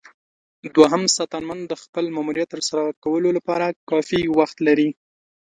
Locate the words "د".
1.67-1.73